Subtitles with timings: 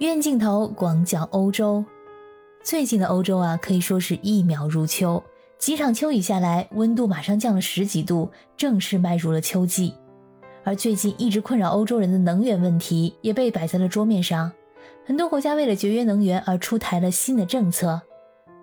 [0.00, 1.82] 远镜头广角欧洲，
[2.62, 5.22] 最近的欧洲啊，可以说是一秒入秋。
[5.56, 9.94] 几场秋雨下来，温度马上降了十几度，正式迈入了秋季。
[10.64, 14.52] 而最近一直困扰欧洲人的能源问题，也被摆在了桌面上。
[15.06, 17.98] 很多国家为了节约能源而出台了新的政策，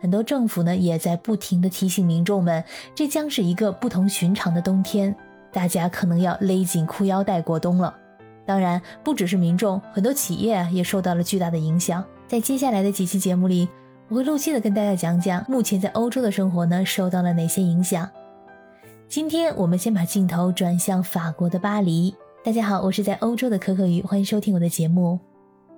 [0.00, 5.14] 很多政府呢也在不停的提醒民众们，这将是一个不同寻常的冬天，
[5.52, 7.96] 大家可能要勒紧裤腰带过冬了。
[8.50, 12.04] 当然，不只是民众，很多企业也受到了巨大的影响。
[12.26, 13.68] 在接下来的几期节目里，
[14.08, 18.10] 我会陆续的跟大家讲讲目前在欧洲的生活呢受到了哪些影响。
[19.06, 22.12] 今天我们先把镜头转向法国的巴黎。
[22.44, 25.20] 大家好，我是在欧洲的可可鱼，欢迎收听我的节目。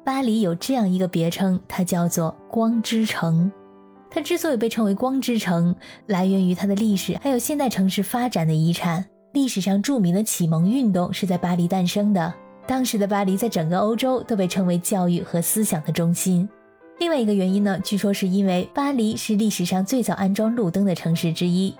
[0.02, 3.52] 巴黎有这样一个别称，它叫做“光之城”。
[4.08, 5.76] 它之所以被称为“光之城”，
[6.08, 9.04] 来源于它的历史，还有现代城市发展的遗产。
[9.34, 12.32] 历史上著名的启蒙运动是在巴黎诞生的。
[12.66, 16.48] 当时的巴黎在整个欧洲都被称为教育和思想的中心。
[16.98, 21.74] 另外一个原因呢，据说是因为巴黎是历史上最早安装路灯的城市之一。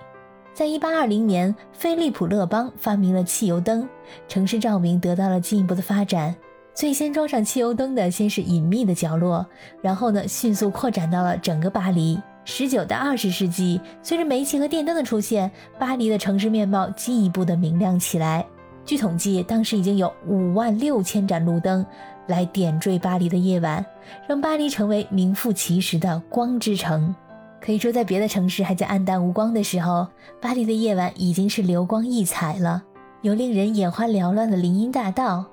[0.53, 3.87] 在1820年，菲利普·勒邦发明了汽油灯，
[4.27, 6.35] 城市照明得到了进一步的发展。
[6.75, 9.45] 最先装上汽油灯的先是隐秘的角落，
[9.81, 12.19] 然后呢，迅速扩展到了整个巴黎。
[12.45, 18.45] 19到20世纪，随着煤气和电灯的出现，巴黎的城市面貌进一步的明亮起来。
[18.85, 21.85] 据统计，当时已经有五万六千盏路灯
[22.27, 23.85] 来点缀巴黎的夜晚，
[24.27, 27.15] 让巴黎成为名副其实的光之城。
[27.61, 30.05] 可以说，在别的城市还在暗淡无光的时候，
[30.41, 32.83] 巴黎的夜晚已经是流光溢彩了。
[33.21, 35.45] 有令人眼花缭乱的林荫大道，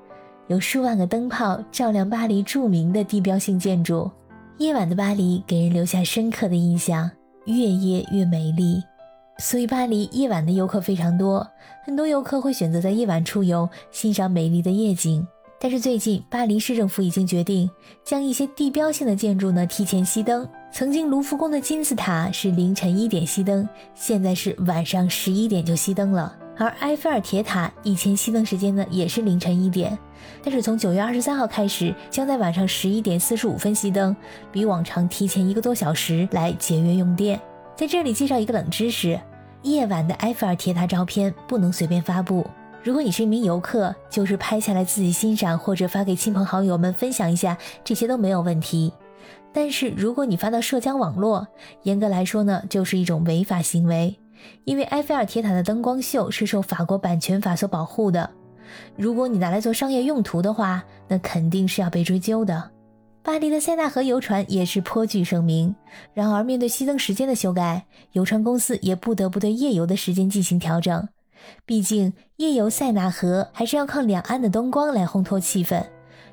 [0.49, 4.11] 有数万个灯泡照亮巴黎著名的地标性建筑。
[4.59, 7.09] 夜晚的巴黎给人留下深刻的印象，
[7.45, 8.83] 越夜越美丽。
[9.41, 11.49] 所以，巴黎夜晚的游客非常多，
[11.83, 15.27] 很多游客会选择在夜晚出游，欣赏美丽的夜景。
[15.59, 17.69] 但是最近，巴黎市政府已经决定
[18.05, 20.47] 将一些地标性的建筑呢提前熄灯。
[20.71, 26.37] 曾经卢浮宫的金字塔是凌晨一点熄灯，现在是晚上十一点就熄灯了。
[26.59, 29.99] 而埃菲尔铁塔以前熄灯时间呢也是凌晨一点，
[30.43, 34.15] 但是从九月二十三号开始，将在晚上十一点四十五分熄灯，
[34.53, 37.41] 比往常提前一个多小时来节约用电。
[37.75, 39.19] 在这里介绍一个冷知识。
[39.63, 42.47] 夜晚的埃菲尔铁塔照片不能随便发布。
[42.83, 48.93] 如果你是一名游客，就是拍下来自己欣赏，或者发给亲朋好友们分享一下，这些都没有问题。
[49.53, 51.47] 但是如果你发到社交网络，
[51.83, 54.19] 严格来说呢，就是一种违法行为，
[54.65, 58.31] 因为埃菲尔铁塔的灯光秀是受法国版权法所保护的。
[58.97, 62.71] 如果你拿来做商业用途的话，那肯定是要被追究的。
[63.23, 65.75] 巴黎的塞纳河游船也是颇具声名。
[66.15, 71.09] 然而，面对熄灯时间的修改，游船公司也不得不对夜游的时间进行调整。
[71.67, 75.85] 毕竟，夜游塞纳河还是要靠两岸的灯光来烘托气氛。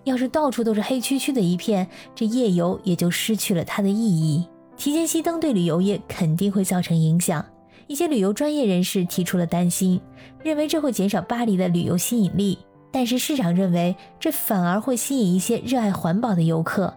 [0.06, 4.48] 要是到处都是黑黢黢的一片，这夜游也就失去了它的意义。
[4.78, 7.46] 提前熄灯对旅游业肯定会造成影响。
[7.88, 10.00] 一些旅游专业人士提出了担心，
[10.44, 12.58] 认为这会减少巴黎的旅游吸引力。
[12.92, 16.94] 但是市长认为，这反而会吸引一些热爱环保的游客。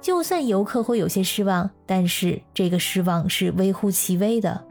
[0.00, 4.62] 就算游客会有些失望，但是这个失望是微乎其微的。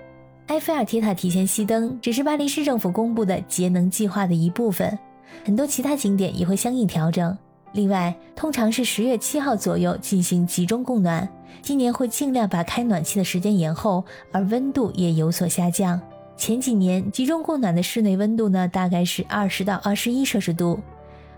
[0.48, 5.00] 埃菲尔铁塔提前熄灯，只是巴黎市政府公布的节能计划的一部分，
[5.44, 7.36] 很多其他景点也会相应调整。
[7.72, 11.28] 另外，通常是十月七号左右进行集中供暖，
[11.64, 16.00] 今年会尽量把开暖气的时间延后，而温度也有所下降。
[16.36, 20.80] 前几年集中供暖的室内温度呢，大概是二十到二十一摄氏度，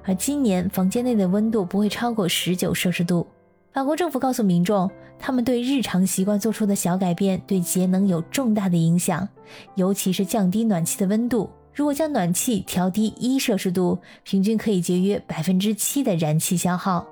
[0.04, 3.28] 而今年房间内的温度不会超过十九摄氏度。
[3.72, 4.90] 法国政府告诉民众，
[5.20, 9.28] 他们对日常习惯做出的小改变对节能有重大的影响，
[9.76, 11.50] 尤其是降低暖气的温度。
[11.74, 17.06] 如果将暖气调低一摄氏度，平均可以节约百分之七的燃气消耗。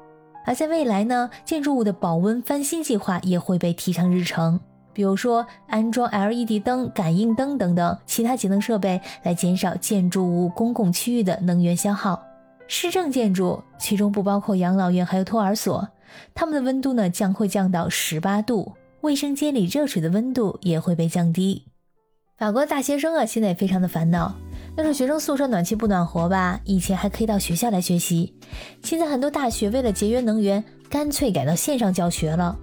[0.46, 4.60] 而在未来呢，建筑物的保温翻新计划也会被提上日程。
[4.94, 12.22] 比如说，安装 LED 灯、感应灯等等其他节能设备，来减少建筑物公共区域的能源消耗。
[12.68, 15.90] 市政建筑，其中不包括养老院还有托儿所，
[16.34, 21.66] 它们的温度呢将会降到十八度，卫生间里热水的温度也会被降低。
[22.38, 24.34] 法国大学生啊，现在也非常的烦恼。
[24.76, 28.34] 要是学生宿舍暖气不暖和吧，以前还可以到学校来学习，
[28.82, 32.58] 现在很多大学为了节约能源，干脆改到线上教学了。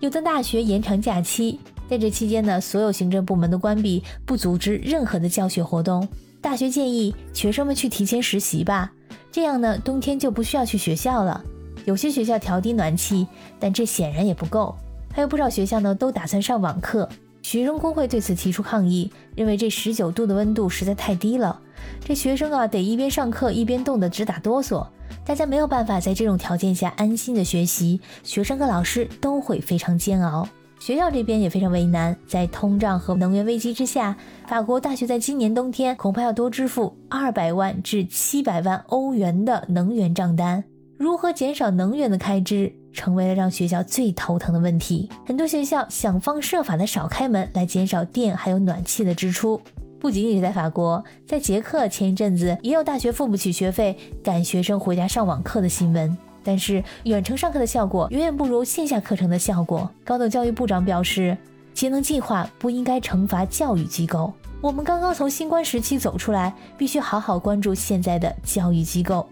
[0.00, 1.58] 有的大学延长假期。
[1.88, 6.06] 在这期间呢，所有行政部门都关闭，不组织任何的教学活动。
[6.40, 8.92] 大学建议学生们去提前实习吧，
[9.32, 11.42] 这样呢，冬天就不需要去学校了。
[11.84, 13.26] 有些学校调低暖气，
[13.60, 14.74] 但这显然也不够。
[15.12, 17.08] 还有不少学校呢，都打算上网课。
[17.42, 21.60] 学生工会对此提出抗议，认为这十九度的温度实在太低了，
[22.04, 24.84] 这学生啊得一边上课一边冻得直打哆嗦，
[25.24, 30.48] 大家没有办法在这种条件下安心的学习，学生和老师都会非常煎熬。
[30.86, 34.16] 学校这边也非常为难，在通胀和能源危机之下，
[34.46, 40.62] 法国大学在今年冬天恐怕要多支付二百万至七百万欧元的能源账单。
[40.96, 45.10] 如何减少能源的开支，成为了让学校最头疼的问题。
[45.26, 49.60] 很多学校想方设法的少开门，来减少电还有暖气的支出。
[49.98, 56.16] 不仅仅是在法国，在捷克前一阵子也有大学付不起学费，赶学生回家上网课的新闻。
[56.46, 59.90] 但是远程上课的效果远远不如线下课程的效果。
[60.04, 61.36] 高等教育部长表示，
[61.74, 64.32] 节能计划不应该惩罚教育机构。
[64.62, 69.28] 我们刚刚从新冠时期走出来，必须好好关注现在的教育机构。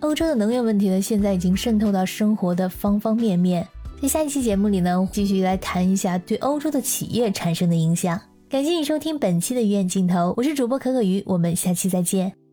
[0.00, 3.66] 欧洲的能源问题呢，现在已经渗透到生活的方方面面。
[4.00, 8.20] 在下一期节目里呢，继续来谈一下对欧洲的企业产生的影响。
[8.50, 12.43] 感谢你收听本期的鱼眼镜头，我是主播可可鱼，我们下期再见。